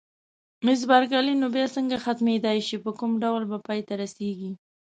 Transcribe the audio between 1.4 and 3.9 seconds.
نو بیا څنګه ختمېدای شي، په کوم ډول به پای